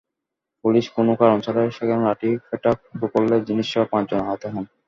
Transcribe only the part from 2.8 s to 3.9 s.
শুরু করলে জনিসহ